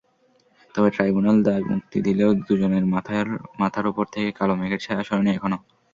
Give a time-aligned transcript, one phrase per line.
[0.75, 2.85] তবে ট্রাইব্যুনাল দায়মুক্তি দিলেও দুজনের
[3.61, 5.57] মাথার ওপর থেকে কালো মেঘের ছায়া সরেনি এখনো।